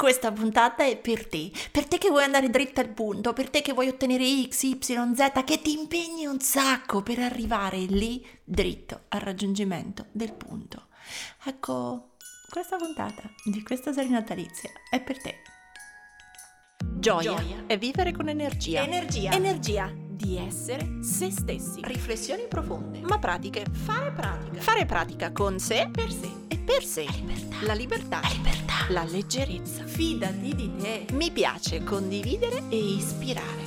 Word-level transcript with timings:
Questa 0.00 0.30
puntata 0.30 0.84
è 0.84 0.96
per 0.96 1.26
te, 1.26 1.50
per 1.72 1.84
te 1.84 1.98
che 1.98 2.08
vuoi 2.08 2.22
andare 2.22 2.50
dritto 2.50 2.78
al 2.78 2.88
punto, 2.88 3.32
per 3.32 3.50
te 3.50 3.62
che 3.62 3.72
vuoi 3.72 3.88
ottenere 3.88 4.46
X, 4.48 4.62
Y, 4.62 4.78
Z, 4.80 5.42
che 5.44 5.60
ti 5.60 5.76
impegni 5.76 6.24
un 6.24 6.38
sacco 6.38 7.02
per 7.02 7.18
arrivare 7.18 7.78
lì 7.78 8.24
dritto 8.44 9.06
al 9.08 9.18
raggiungimento 9.18 10.06
del 10.12 10.34
punto. 10.34 10.86
Ecco, 11.42 12.10
questa 12.48 12.76
puntata 12.76 13.22
di 13.44 13.60
questa 13.64 13.92
serie 13.92 14.10
natalizia 14.10 14.70
è 14.88 15.00
per 15.00 15.20
te. 15.20 15.34
Gioia, 16.78 17.34
Gioia 17.34 17.64
è 17.66 17.76
vivere 17.76 18.12
con 18.12 18.28
energia. 18.28 18.84
Energia. 18.84 19.32
Energia 19.32 19.92
di 19.92 20.36
essere 20.36 21.02
se 21.02 21.32
stessi. 21.32 21.80
Riflessioni 21.82 22.46
profonde. 22.46 23.00
Ma 23.00 23.18
pratiche. 23.18 23.66
Fare 23.72 24.12
pratica. 24.12 24.60
Fare 24.60 24.86
pratica 24.86 25.32
con 25.32 25.58
sé. 25.58 25.88
Per 25.90 26.12
sé. 26.12 26.30
E 26.46 26.56
per 26.56 26.84
sé. 26.84 27.04
La 27.62 27.74
libertà. 27.74 28.20
La 28.20 28.28
libertà. 28.28 28.28
La 28.28 28.28
libertà. 28.28 28.67
La 28.86 29.04
leggerezza. 29.04 29.84
Fidati 29.84 30.54
di 30.54 30.74
te. 30.76 31.06
Mi 31.12 31.30
piace 31.30 31.84
condividere 31.84 32.62
e 32.70 32.76
ispirare. 32.76 33.62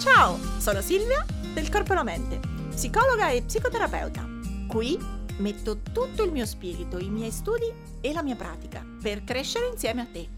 Ciao, 0.00 0.36
sono 0.58 0.80
Silvia 0.80 1.24
del 1.52 1.68
Corpo 1.68 1.92
e 1.92 1.94
la 1.94 2.02
Mente, 2.02 2.40
psicologa 2.70 3.28
e 3.28 3.42
psicoterapeuta. 3.42 4.26
Qui 4.66 4.98
metto 5.36 5.78
tutto 5.92 6.24
il 6.24 6.32
mio 6.32 6.44
spirito, 6.44 6.98
i 6.98 7.08
miei 7.08 7.30
studi 7.30 7.72
e 8.00 8.12
la 8.12 8.24
mia 8.24 8.34
pratica 8.34 8.84
per 9.00 9.22
crescere 9.22 9.68
insieme 9.68 10.00
a 10.00 10.06
te. 10.10 10.28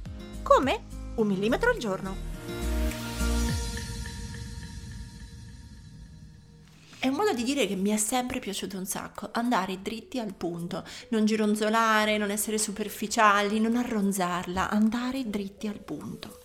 Come? 0.43 0.83
Un 1.15 1.27
millimetro 1.27 1.71
al 1.71 1.79
giorno. 1.79 2.15
È 7.07 7.09
un 7.09 7.15
modo 7.15 7.33
di 7.33 7.45
dire 7.45 7.69
che 7.69 7.77
mi 7.77 7.91
è 7.91 7.97
sempre 7.99 8.41
piaciuto 8.41 8.77
un 8.77 8.85
sacco, 8.85 9.29
andare 9.31 9.81
dritti 9.81 10.19
al 10.19 10.35
punto, 10.35 10.83
non 11.11 11.25
gironzolare, 11.25 12.19
non 12.19 12.33
essere 12.33 12.59
superficiali, 12.59 13.61
non 13.61 13.77
arronzarla, 13.77 14.69
andare 14.69 15.23
dritti 15.31 15.69
al 15.69 15.79
punto. 15.79 16.41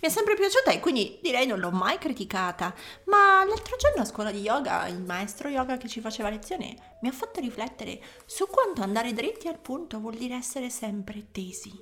Mi 0.00 0.08
è 0.08 0.10
sempre 0.10 0.34
piaciuta 0.34 0.72
e 0.72 0.80
quindi 0.80 1.20
direi 1.22 1.46
non 1.46 1.60
l'ho 1.60 1.70
mai 1.70 1.98
criticata, 1.98 2.74
ma 3.04 3.44
l'altro 3.44 3.76
giorno 3.76 4.02
a 4.02 4.04
scuola 4.04 4.32
di 4.32 4.40
yoga 4.40 4.88
il 4.88 5.00
maestro 5.00 5.48
yoga 5.48 5.76
che 5.76 5.86
ci 5.86 6.00
faceva 6.00 6.28
lezione 6.28 6.96
mi 7.02 7.08
ha 7.08 7.12
fatto 7.12 7.38
riflettere 7.38 8.00
su 8.26 8.48
quanto 8.48 8.82
andare 8.82 9.12
dritti 9.12 9.46
al 9.46 9.60
punto 9.60 10.00
vuol 10.00 10.16
dire 10.16 10.34
essere 10.34 10.70
sempre 10.70 11.28
tesi. 11.30 11.72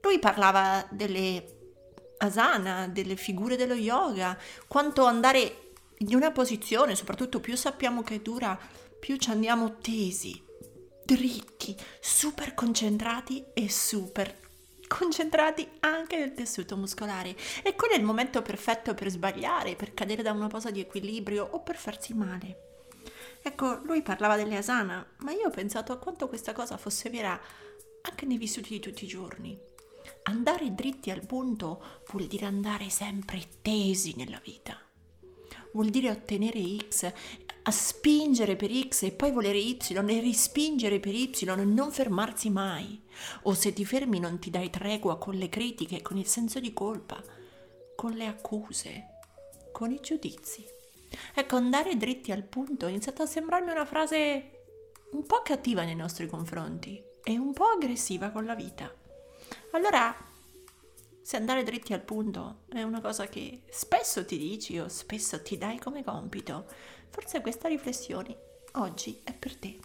Lui 0.00 0.18
parlava 0.18 0.86
delle 0.88 1.52
asana, 2.16 2.88
delle 2.88 3.16
figure 3.16 3.56
dello 3.56 3.74
yoga, 3.74 4.38
quanto 4.66 5.04
andare 5.04 5.64
in 5.98 6.14
una 6.14 6.30
posizione, 6.30 6.94
soprattutto 6.94 7.40
più 7.40 7.56
sappiamo 7.56 8.02
che 8.02 8.20
dura, 8.20 8.58
più 8.98 9.16
ci 9.16 9.30
andiamo 9.30 9.78
tesi, 9.78 10.42
dritti, 11.04 11.74
super 12.00 12.54
concentrati 12.54 13.44
e 13.54 13.70
super 13.70 14.44
concentrati 14.86 15.68
anche 15.80 16.18
nel 16.18 16.34
tessuto 16.34 16.76
muscolare. 16.76 17.34
E 17.62 17.74
quello 17.74 17.94
è 17.94 17.98
il 17.98 18.04
momento 18.04 18.42
perfetto 18.42 18.94
per 18.94 19.08
sbagliare, 19.08 19.74
per 19.74 19.94
cadere 19.94 20.22
da 20.22 20.32
una 20.32 20.48
posa 20.48 20.70
di 20.70 20.80
equilibrio 20.80 21.48
o 21.50 21.62
per 21.62 21.76
farsi 21.76 22.12
male. 22.12 22.64
Ecco, 23.42 23.80
lui 23.84 24.02
parlava 24.02 24.36
delle 24.36 24.56
asana, 24.56 25.06
ma 25.18 25.32
io 25.32 25.46
ho 25.46 25.50
pensato 25.50 25.92
a 25.92 25.98
quanto 25.98 26.28
questa 26.28 26.52
cosa 26.52 26.76
fosse 26.76 27.08
vera 27.10 27.40
anche 28.02 28.26
nei 28.26 28.38
vissuti 28.38 28.70
di 28.70 28.80
tutti 28.80 29.04
i 29.04 29.08
giorni. 29.08 29.58
Andare 30.24 30.74
dritti 30.74 31.10
al 31.10 31.24
punto 31.24 32.02
vuol 32.10 32.26
dire 32.26 32.46
andare 32.46 32.90
sempre 32.90 33.42
tesi 33.62 34.14
nella 34.16 34.40
vita 34.42 34.85
vuol 35.72 35.90
dire 35.90 36.10
ottenere 36.10 36.60
X, 36.88 37.12
a 37.62 37.70
spingere 37.70 38.54
per 38.54 38.70
X 38.70 39.02
e 39.02 39.12
poi 39.12 39.32
volere 39.32 39.58
Y 39.58 39.78
e 39.90 40.20
rispingere 40.20 41.00
per 41.00 41.14
Y 41.14 41.44
e 41.48 41.64
non 41.64 41.90
fermarsi 41.90 42.50
mai. 42.50 43.02
O 43.42 43.54
se 43.54 43.72
ti 43.72 43.84
fermi 43.84 44.20
non 44.20 44.38
ti 44.38 44.50
dai 44.50 44.70
tregua 44.70 45.18
con 45.18 45.34
le 45.34 45.48
critiche, 45.48 46.02
con 46.02 46.16
il 46.16 46.26
senso 46.26 46.60
di 46.60 46.72
colpa, 46.72 47.22
con 47.96 48.12
le 48.12 48.26
accuse, 48.26 49.06
con 49.72 49.90
i 49.90 50.00
giudizi. 50.00 50.64
Ecco, 51.34 51.56
andare 51.56 51.96
dritti 51.96 52.30
al 52.30 52.44
punto 52.44 52.86
è 52.86 52.90
iniziato 52.90 53.22
a 53.22 53.26
sembrarmi 53.26 53.70
una 53.70 53.84
frase 53.84 54.50
un 55.12 55.24
po' 55.24 55.42
cattiva 55.42 55.84
nei 55.84 55.96
nostri 55.96 56.26
confronti 56.26 57.02
e 57.22 57.38
un 57.38 57.52
po' 57.52 57.66
aggressiva 57.66 58.30
con 58.30 58.44
la 58.44 58.54
vita. 58.54 58.92
Allora 59.72 60.14
se 61.26 61.36
andare 61.36 61.64
dritti 61.64 61.92
al 61.92 62.02
punto 62.02 62.58
è 62.68 62.84
una 62.84 63.00
cosa 63.00 63.26
che 63.26 63.62
spesso 63.68 64.24
ti 64.24 64.38
dici 64.38 64.78
o 64.78 64.86
spesso 64.86 65.42
ti 65.42 65.58
dai 65.58 65.76
come 65.76 66.04
compito, 66.04 66.66
forse 67.08 67.40
questa 67.40 67.66
riflessione 67.66 68.36
oggi 68.74 69.22
è 69.24 69.34
per 69.34 69.56
te. 69.56 69.76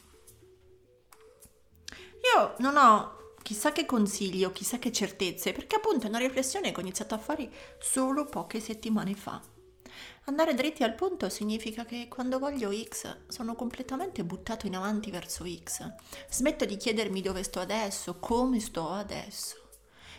Io 2.35 2.53
non 2.59 2.78
ho 2.78 3.34
chissà 3.41 3.72
che 3.72 3.88
consigli 3.88 4.44
o 4.44 4.51
chissà 4.51 4.78
che 4.78 4.91
certezze, 4.91 5.51
perché 5.51 5.78
appunto 5.78 6.06
è 6.06 6.09
una 6.09 6.19
riflessione 6.19 6.72
che 6.72 6.78
ho 6.78 6.84
iniziato 6.84 7.16
a 7.16 7.18
fare 7.18 7.50
solo 7.80 8.25
poche 8.25 8.59
settimane 8.59 9.16
fa. 9.16 9.41
Andare 10.25 10.53
dritti 10.53 10.84
al 10.84 10.94
punto 10.94 11.28
significa 11.30 11.85
che 11.85 12.07
quando 12.07 12.38
voglio 12.38 12.69
X 12.72 13.30
sono 13.30 13.56
completamente 13.56 14.24
buttato 14.24 14.68
in 14.68 14.75
avanti 14.75 15.09
verso 15.09 15.44
X. 15.47 15.91
Smetto 16.30 16.66
di 16.66 16.78
chiedermi 16.78 17.19
dove 17.19 17.41
sto 17.41 17.59
adesso, 17.59 18.19
come 18.19 18.59
sto 18.59 18.90
adesso 18.90 19.60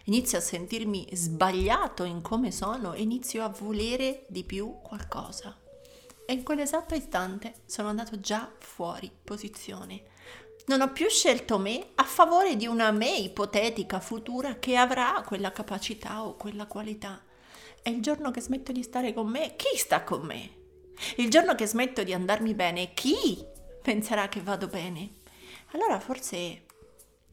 inizio 0.04 0.38
a 0.38 0.40
sentirmi 0.40 1.08
sbagliato 1.12 2.04
in 2.04 2.22
come 2.22 2.50
sono 2.50 2.92
e 2.92 3.02
inizio 3.02 3.44
a 3.44 3.48
volere 3.48 4.24
di 4.28 4.44
più 4.44 4.78
qualcosa. 4.82 5.56
E 6.24 6.32
in 6.32 6.42
quell'esatto 6.42 6.94
istante 6.94 7.54
sono 7.66 7.88
andato 7.88 8.20
già 8.20 8.50
fuori 8.58 9.10
posizione. 9.22 10.10
Non 10.66 10.80
ho 10.80 10.92
più 10.92 11.08
scelto 11.08 11.58
me 11.58 11.88
a 11.96 12.04
favore 12.04 12.56
di 12.56 12.66
una 12.66 12.90
me 12.92 13.16
ipotetica 13.16 13.98
futura 14.00 14.58
che 14.58 14.76
avrà 14.76 15.22
quella 15.26 15.50
capacità 15.50 16.24
o 16.24 16.36
quella 16.36 16.66
qualità. 16.66 17.22
E 17.82 17.90
il 17.90 18.00
giorno 18.00 18.30
che 18.30 18.40
smetto 18.40 18.70
di 18.70 18.82
stare 18.82 19.12
con 19.12 19.28
me, 19.28 19.56
chi 19.56 19.76
sta 19.76 20.04
con 20.04 20.22
me? 20.22 20.60
Il 21.16 21.30
giorno 21.30 21.56
che 21.56 21.66
smetto 21.66 22.04
di 22.04 22.12
andarmi 22.12 22.54
bene, 22.54 22.94
chi 22.94 23.44
penserà 23.82 24.28
che 24.28 24.40
vado 24.40 24.69
bene? 24.69 25.14
Allora 25.72 25.98
forse 25.98 26.62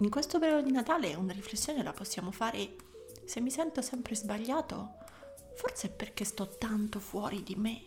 in 0.01 0.09
questo 0.09 0.39
periodo 0.39 0.61
di 0.61 0.71
Natale 0.71 1.15
una 1.15 1.33
riflessione 1.33 1.83
la 1.83 1.91
possiamo 1.91 2.31
fare 2.31 2.75
se 3.25 3.41
mi 3.41 3.51
sento 3.51 3.81
sempre 3.81 4.15
sbagliato, 4.15 4.95
forse 5.55 5.87
è 5.87 5.91
perché 5.91 6.23
sto 6.23 6.47
tanto 6.57 6.99
fuori 6.99 7.43
di 7.43 7.55
me. 7.55 7.83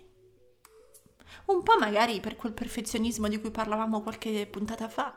Un 1.47 1.63
po' 1.63 1.79
magari 1.79 2.21
per 2.21 2.37
quel 2.37 2.53
perfezionismo 2.53 3.29
di 3.29 3.41
cui 3.41 3.51
parlavamo 3.51 4.03
qualche 4.03 4.47
puntata 4.47 4.89
fa, 4.89 5.17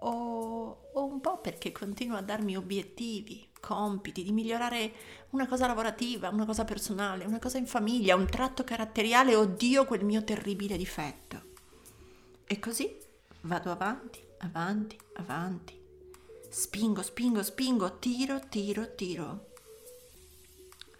o, 0.00 0.90
o 0.92 1.04
un 1.04 1.20
po' 1.20 1.38
perché 1.38 1.72
continuo 1.72 2.16
a 2.16 2.22
darmi 2.22 2.56
obiettivi, 2.56 3.48
compiti, 3.58 4.22
di 4.22 4.30
migliorare 4.30 4.92
una 5.30 5.48
cosa 5.48 5.66
lavorativa, 5.66 6.28
una 6.28 6.44
cosa 6.44 6.64
personale, 6.64 7.24
una 7.24 7.38
cosa 7.38 7.58
in 7.58 7.66
famiglia, 7.66 8.14
un 8.14 8.26
tratto 8.26 8.62
caratteriale, 8.62 9.34
oddio 9.34 9.84
quel 9.86 10.04
mio 10.04 10.22
terribile 10.22 10.76
difetto. 10.76 11.42
E 12.46 12.58
così 12.58 12.96
vado 13.42 13.70
avanti, 13.70 14.22
avanti, 14.38 14.96
avanti, 15.14 15.77
Spingo, 16.50 17.02
spingo, 17.02 17.42
spingo, 17.42 17.98
tiro, 17.98 18.40
tiro, 18.48 18.94
tiro. 18.94 19.46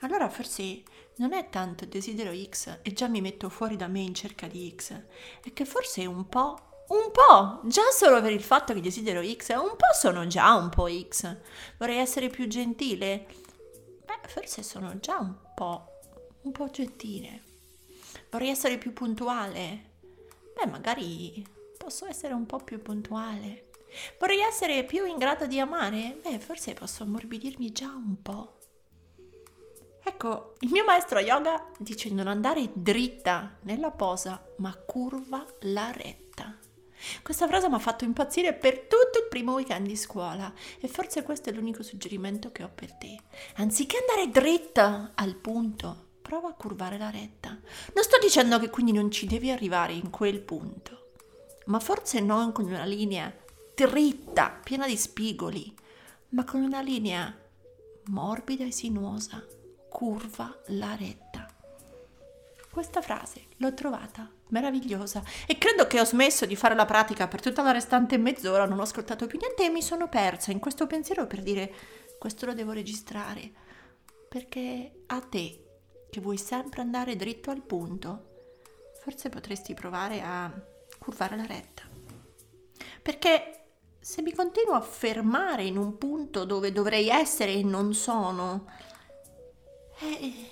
Allora 0.00 0.28
forse 0.28 0.82
non 1.16 1.32
è 1.32 1.48
tanto 1.48 1.86
desidero 1.86 2.32
X 2.34 2.80
e 2.82 2.92
già 2.92 3.08
mi 3.08 3.22
metto 3.22 3.48
fuori 3.48 3.76
da 3.76 3.88
me 3.88 4.00
in 4.00 4.14
cerca 4.14 4.46
di 4.46 4.72
X, 4.76 4.92
è 5.42 5.52
che 5.52 5.64
forse 5.64 6.04
un 6.04 6.28
po', 6.28 6.84
un 6.88 7.10
po', 7.10 7.60
già 7.64 7.82
solo 7.90 8.20
per 8.20 8.32
il 8.32 8.42
fatto 8.42 8.74
che 8.74 8.80
desidero 8.80 9.22
X, 9.22 9.48
un 9.56 9.74
po' 9.74 9.92
sono 9.98 10.26
già 10.26 10.54
un 10.54 10.68
po' 10.68 10.86
X. 10.88 11.36
Vorrei 11.78 11.96
essere 11.96 12.28
più 12.28 12.46
gentile? 12.46 13.26
Beh, 14.04 14.28
forse 14.28 14.62
sono 14.62 15.00
già 15.00 15.16
un 15.18 15.34
po', 15.54 15.86
un 16.42 16.52
po' 16.52 16.68
gentile. 16.70 17.42
Vorrei 18.30 18.50
essere 18.50 18.76
più 18.76 18.92
puntuale? 18.92 19.96
Beh, 20.54 20.66
magari 20.66 21.44
posso 21.76 22.06
essere 22.06 22.34
un 22.34 22.44
po' 22.44 22.58
più 22.58 22.80
puntuale. 22.80 23.67
Vorrei 24.18 24.40
essere 24.40 24.84
più 24.84 25.04
in 25.04 25.18
grado 25.18 25.46
di 25.46 25.58
amare? 25.58 26.18
Beh, 26.22 26.38
forse 26.38 26.74
posso 26.74 27.02
ammorbidirmi 27.02 27.72
già 27.72 27.88
un 27.88 28.20
po'. 28.22 28.58
Ecco, 30.02 30.54
il 30.60 30.70
mio 30.70 30.84
maestro 30.84 31.18
yoga 31.18 31.68
dice 31.78 32.10
non 32.10 32.28
andare 32.28 32.70
dritta 32.72 33.58
nella 33.62 33.90
posa, 33.90 34.42
ma 34.56 34.74
curva 34.74 35.44
la 35.60 35.90
retta. 35.90 36.56
Questa 37.22 37.46
frase 37.46 37.68
mi 37.68 37.74
ha 37.74 37.78
fatto 37.78 38.04
impazzire 38.04 38.54
per 38.54 38.80
tutto 38.80 39.18
il 39.22 39.28
primo 39.28 39.52
weekend 39.52 39.86
di 39.86 39.96
scuola 39.96 40.52
e 40.80 40.88
forse 40.88 41.22
questo 41.22 41.50
è 41.50 41.52
l'unico 41.52 41.82
suggerimento 41.82 42.50
che 42.50 42.64
ho 42.64 42.70
per 42.74 42.92
te. 42.94 43.20
Anziché 43.56 43.98
andare 43.98 44.30
dritta 44.30 45.12
al 45.14 45.34
punto, 45.34 46.06
prova 46.22 46.48
a 46.48 46.54
curvare 46.54 46.98
la 46.98 47.10
retta. 47.10 47.50
Non 47.50 48.02
sto 48.02 48.18
dicendo 48.20 48.58
che 48.58 48.70
quindi 48.70 48.92
non 48.92 49.10
ci 49.10 49.26
devi 49.26 49.50
arrivare 49.50 49.92
in 49.92 50.10
quel 50.10 50.40
punto, 50.40 51.12
ma 51.66 51.78
forse 51.80 52.20
non 52.20 52.52
con 52.52 52.64
una 52.64 52.84
linea 52.84 53.32
dritta, 53.86 54.58
piena 54.64 54.88
di 54.88 54.96
spigoli, 54.96 55.72
ma 56.30 56.42
con 56.42 56.62
una 56.62 56.80
linea 56.80 57.32
morbida 58.06 58.64
e 58.64 58.72
sinuosa, 58.72 59.46
curva 59.88 60.52
la 60.68 60.96
retta. 60.96 61.46
Questa 62.72 63.00
frase 63.00 63.46
l'ho 63.58 63.74
trovata 63.74 64.28
meravigliosa 64.48 65.22
e 65.46 65.58
credo 65.58 65.86
che 65.86 66.00
ho 66.00 66.04
smesso 66.04 66.44
di 66.44 66.56
fare 66.56 66.74
la 66.74 66.86
pratica 66.86 67.28
per 67.28 67.40
tutta 67.40 67.62
la 67.62 67.70
restante 67.70 68.18
mezz'ora, 68.18 68.66
non 68.66 68.80
ho 68.80 68.82
ascoltato 68.82 69.26
più 69.26 69.38
niente 69.38 69.64
e 69.64 69.68
mi 69.68 69.82
sono 69.82 70.08
persa 70.08 70.50
in 70.50 70.58
questo 70.58 70.88
pensiero 70.88 71.28
per 71.28 71.42
dire 71.42 71.72
questo 72.18 72.46
lo 72.46 72.54
devo 72.54 72.72
registrare, 72.72 73.52
perché 74.28 75.04
a 75.06 75.20
te, 75.20 75.64
che 76.10 76.20
vuoi 76.20 76.38
sempre 76.38 76.80
andare 76.80 77.14
dritto 77.14 77.50
al 77.50 77.62
punto, 77.62 78.50
forse 79.00 79.28
potresti 79.28 79.72
provare 79.74 80.20
a 80.20 80.52
curvare 80.98 81.36
la 81.36 81.46
retta. 81.46 81.84
Perché 83.00 83.57
se 84.00 84.22
mi 84.22 84.32
continuo 84.32 84.74
a 84.74 84.80
fermare 84.80 85.64
in 85.64 85.76
un 85.76 85.98
punto 85.98 86.44
dove 86.44 86.72
dovrei 86.72 87.08
essere 87.08 87.52
e 87.52 87.62
non 87.62 87.94
sono, 87.94 88.66
eh, 90.00 90.50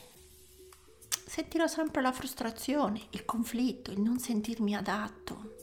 sentirò 1.27 1.67
sempre 1.67 2.03
la 2.03 2.13
frustrazione, 2.13 3.03
il 3.11 3.25
conflitto, 3.25 3.91
il 3.91 4.01
non 4.01 4.19
sentirmi 4.19 4.75
adatto. 4.75 5.55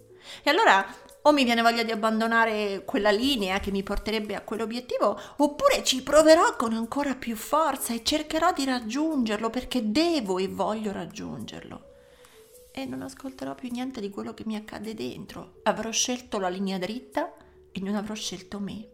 E 0.41 0.49
allora 0.49 0.85
o 1.25 1.31
mi 1.31 1.45
viene 1.45 1.61
voglia 1.61 1.83
di 1.83 1.91
abbandonare 1.91 2.83
quella 2.85 3.11
linea 3.11 3.59
che 3.59 3.71
mi 3.71 3.81
porterebbe 3.81 4.35
a 4.35 4.41
quell'obiettivo, 4.41 5.17
oppure 5.37 5.83
ci 5.83 6.03
proverò 6.03 6.55
con 6.57 6.73
ancora 6.73 7.15
più 7.15 7.35
forza 7.35 7.93
e 7.93 8.03
cercherò 8.03 8.51
di 8.51 8.65
raggiungerlo 8.65 9.49
perché 9.49 9.89
devo 9.91 10.37
e 10.37 10.49
voglio 10.49 10.91
raggiungerlo. 10.91 11.91
E 12.71 12.85
non 12.85 13.03
ascolterò 13.03 13.55
più 13.55 13.69
niente 13.71 14.01
di 14.01 14.09
quello 14.09 14.33
che 14.33 14.43
mi 14.45 14.55
accade 14.55 14.93
dentro. 14.93 15.59
Avrò 15.63 15.91
scelto 15.91 16.39
la 16.39 16.49
linea 16.49 16.77
dritta 16.77 17.31
e 17.73 17.79
non 17.81 17.95
avrò 17.95 18.13
scelto 18.13 18.59
me. 18.59 18.87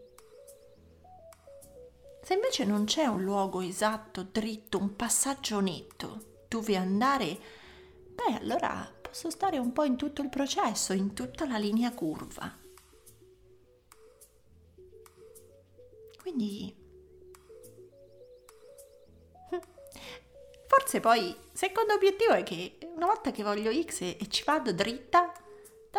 Se 2.22 2.34
invece 2.34 2.64
non 2.64 2.84
c'è 2.84 3.06
un 3.06 3.22
luogo 3.22 3.60
esatto, 3.60 4.22
dritto, 4.22 4.78
un 4.78 4.96
passaggio 4.96 5.60
netto 5.60 6.44
dove 6.48 6.76
andare, 6.76 7.38
beh, 8.14 8.38
allora 8.40 8.92
posso 9.00 9.30
stare 9.30 9.58
un 9.58 9.72
po' 9.72 9.84
in 9.84 9.96
tutto 9.96 10.22
il 10.22 10.28
processo, 10.28 10.92
in 10.92 11.12
tutta 11.12 11.46
la 11.46 11.58
linea 11.58 11.92
curva. 11.92 12.56
Quindi 16.20 16.76
forse 20.66 21.00
poi 21.00 21.36
secondo 21.52 21.94
obiettivo 21.94 22.32
è 22.32 22.42
che 22.42 22.78
una 22.94 23.06
volta 23.06 23.30
che 23.30 23.42
voglio 23.42 23.72
X 23.72 24.00
e, 24.02 24.26
ci 24.28 24.44
vado 24.44 24.72
dritta, 24.72 25.29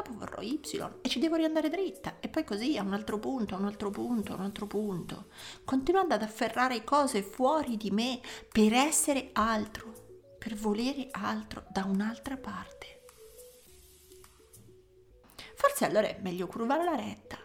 dopo 0.01 0.18
vorrò 0.18 0.42
Y 0.42 0.59
e 1.01 1.09
ci 1.09 1.19
devo 1.19 1.36
riandare 1.36 1.69
dritta 1.69 2.19
e 2.19 2.27
poi 2.27 2.44
così 2.44 2.77
a 2.77 2.83
un 2.83 2.94
altro 2.94 3.19
punto, 3.19 3.56
a 3.56 3.59
un 3.59 3.65
altro 3.65 3.89
punto, 3.89 4.33
a 4.33 4.36
un 4.36 4.42
altro 4.42 4.65
punto, 4.68 5.27
continuando 5.63 6.15
ad 6.15 6.24
afferrare 6.24 6.83
cose 6.83 7.21
fuori 7.21 7.77
di 7.77 7.92
me 7.92 8.19
per 8.51 8.74
essere 8.74 9.30
altro, 9.33 10.36
per 10.38 10.56
volere 10.56 11.07
altro 11.12 11.65
da 11.69 11.86
un'altra 11.86 12.38
parte. 12.38 13.03
Forse 15.56 15.86
allora 15.86 16.07
è 16.07 16.19
meglio 16.21 16.47
curvare 16.47 16.83
la 16.83 16.95
retta, 16.95 17.38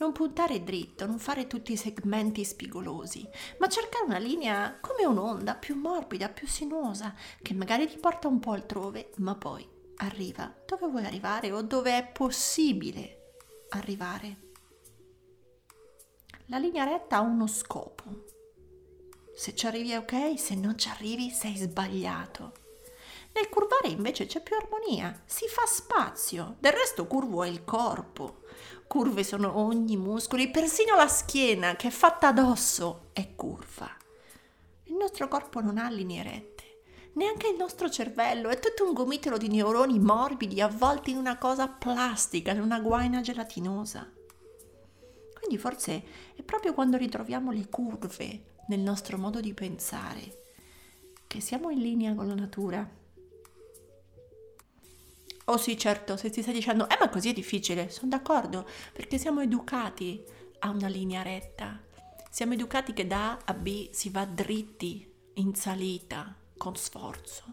non 0.00 0.10
puntare 0.10 0.64
dritto, 0.64 1.06
non 1.06 1.20
fare 1.20 1.46
tutti 1.46 1.72
i 1.72 1.76
segmenti 1.76 2.44
spigolosi, 2.44 3.28
ma 3.58 3.68
cercare 3.68 4.04
una 4.04 4.18
linea 4.18 4.78
come 4.80 5.06
un'onda 5.06 5.54
più 5.54 5.76
morbida, 5.76 6.28
più 6.28 6.48
sinuosa, 6.48 7.14
che 7.40 7.54
magari 7.54 7.86
ti 7.86 7.98
porta 7.98 8.26
un 8.26 8.40
po' 8.40 8.52
altrove, 8.52 9.10
ma 9.18 9.36
poi 9.36 9.71
arriva 10.04 10.52
dove 10.66 10.86
vuoi 10.88 11.04
arrivare 11.04 11.50
o 11.52 11.62
dove 11.62 11.96
è 11.96 12.06
possibile 12.06 13.34
arrivare. 13.70 14.50
La 16.46 16.58
linea 16.58 16.84
retta 16.84 17.16
ha 17.16 17.20
uno 17.20 17.46
scopo. 17.46 18.24
Se 19.34 19.54
ci 19.54 19.66
arrivi 19.66 19.92
è 19.92 19.98
ok, 19.98 20.38
se 20.38 20.54
non 20.54 20.76
ci 20.76 20.88
arrivi 20.88 21.30
sei 21.30 21.56
sbagliato. 21.56 22.52
Nel 23.32 23.48
curvare 23.48 23.88
invece 23.88 24.26
c'è 24.26 24.42
più 24.42 24.56
armonia, 24.56 25.22
si 25.24 25.46
fa 25.48 25.64
spazio. 25.64 26.56
Del 26.58 26.72
resto 26.72 27.06
curvo 27.06 27.42
è 27.42 27.48
il 27.48 27.64
corpo. 27.64 28.40
Curve 28.86 29.24
sono 29.24 29.56
ogni 29.58 29.96
muscolo, 29.96 30.46
persino 30.50 30.94
la 30.96 31.08
schiena 31.08 31.74
che 31.76 31.88
è 31.88 31.90
fatta 31.90 32.28
ad 32.28 32.38
osso 32.38 33.08
è 33.14 33.34
curva. 33.34 33.88
Il 34.84 34.94
nostro 34.94 35.28
corpo 35.28 35.62
non 35.62 35.78
ha 35.78 35.88
linee 35.88 36.22
rette, 36.22 36.51
neanche 37.14 37.48
il 37.48 37.56
nostro 37.56 37.90
cervello, 37.90 38.48
è 38.48 38.58
tutto 38.58 38.86
un 38.86 38.92
gomitolo 38.92 39.36
di 39.36 39.48
neuroni 39.48 39.98
morbidi 39.98 40.60
avvolti 40.60 41.10
in 41.10 41.16
una 41.16 41.38
cosa 41.38 41.68
plastica, 41.68 42.52
in 42.52 42.60
una 42.60 42.80
guaina 42.80 43.20
gelatinosa. 43.20 44.10
Quindi 45.38 45.58
forse 45.58 46.04
è 46.34 46.42
proprio 46.42 46.72
quando 46.72 46.96
ritroviamo 46.96 47.50
le 47.50 47.68
curve 47.68 48.44
nel 48.68 48.80
nostro 48.80 49.18
modo 49.18 49.40
di 49.40 49.52
pensare 49.54 50.40
che 51.26 51.40
siamo 51.40 51.70
in 51.70 51.80
linea 51.80 52.14
con 52.14 52.28
la 52.28 52.34
natura 52.34 53.00
Oh 55.46 55.56
sì, 55.56 55.76
certo, 55.76 56.16
se 56.16 56.30
ti 56.30 56.40
stai 56.40 56.54
dicendo, 56.54 56.88
eh 56.88 56.96
ma 57.00 57.08
così 57.08 57.30
è 57.30 57.32
difficile, 57.32 57.90
sono 57.90 58.10
d'accordo, 58.10 58.66
perché 58.92 59.18
siamo 59.18 59.40
educati 59.40 60.22
a 60.60 60.70
una 60.70 60.86
linea 60.86 61.22
retta. 61.22 61.80
Siamo 62.30 62.52
educati 62.52 62.92
che 62.92 63.06
da 63.08 63.32
A 63.32 63.38
a 63.46 63.54
B 63.54 63.90
si 63.90 64.10
va 64.10 64.24
dritti, 64.24 65.10
in 65.34 65.54
salita, 65.54 66.34
con 66.56 66.76
sforzo. 66.76 67.44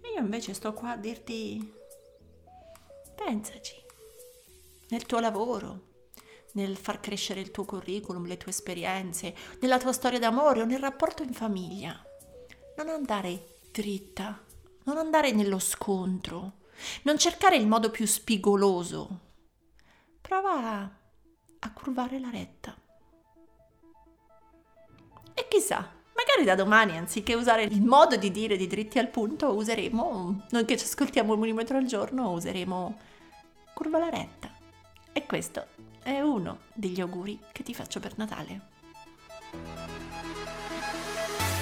E 0.00 0.08
io 0.14 0.20
invece 0.20 0.54
sto 0.54 0.72
qua 0.72 0.92
a 0.92 0.96
dirti, 0.96 1.74
pensaci, 3.14 3.74
nel 4.88 5.06
tuo 5.06 5.20
lavoro, 5.20 5.94
nel 6.52 6.76
far 6.76 7.00
crescere 7.00 7.40
il 7.40 7.50
tuo 7.50 7.64
curriculum, 7.64 8.26
le 8.26 8.36
tue 8.36 8.50
esperienze, 8.50 9.34
nella 9.60 9.78
tua 9.78 9.92
storia 9.92 10.18
d'amore 10.18 10.62
o 10.62 10.64
nel 10.64 10.78
rapporto 10.78 11.22
in 11.22 11.32
famiglia. 11.32 12.00
Non 12.76 12.88
andare 12.88 13.56
dritta, 13.72 14.42
non 14.84 14.96
andare 14.96 15.32
nello 15.32 15.58
scontro, 15.58 16.64
non 17.02 17.18
cercare 17.18 17.56
il 17.56 17.66
modo 17.66 17.90
più 17.90 18.06
spigoloso. 18.06 19.20
Prova 20.20 20.98
a 21.58 21.72
curvare 21.72 22.18
la 22.18 22.30
retta. 22.30 22.76
E 25.34 25.48
chissà, 25.48 25.95
magari 26.36 26.44
da 26.44 26.54
domani, 26.54 26.98
anziché 26.98 27.34
usare 27.34 27.62
il 27.62 27.82
modo 27.82 28.16
di 28.16 28.30
dire 28.30 28.56
di 28.56 28.66
dritti 28.66 28.98
al 28.98 29.08
punto, 29.08 29.54
useremo, 29.54 30.46
noi 30.50 30.64
che 30.64 30.76
ci 30.76 30.84
ascoltiamo 30.84 31.32
un 31.32 31.40
millimetro 31.40 31.78
al 31.78 31.86
giorno, 31.86 32.30
useremo 32.32 32.98
curva 33.72 33.98
la 33.98 34.10
retta. 34.10 34.50
E 35.12 35.24
questo 35.24 35.66
è 36.02 36.20
uno 36.20 36.58
degli 36.74 37.00
auguri 37.00 37.38
che 37.52 37.62
ti 37.62 37.72
faccio 37.72 38.00
per 38.00 38.12
Natale. 38.16 38.60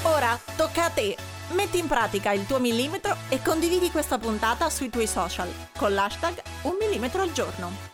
Ora 0.03 0.39
tocca 0.57 0.85
a 0.85 0.91
te 0.91 1.17
Metti 1.51 1.79
in 1.79 1.87
pratica 1.87 2.33
il 2.33 2.47
tuo 2.47 2.59
millimetro 2.59 3.17
e 3.29 3.43
condividi 3.43 3.91
questa 3.91 4.19
puntata 4.19 4.71
sui 4.71 4.89
tuoi 4.89 5.07
social 5.07 5.49
con 5.77 5.93
l'hashtag 5.93 6.43
un 6.63 6.77
millimetro 6.81 7.21
al 7.21 7.33
giorno. 7.33 7.94